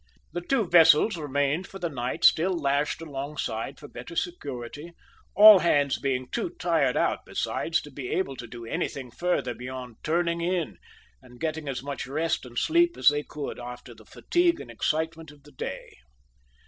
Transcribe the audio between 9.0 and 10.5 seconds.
further beyond "turning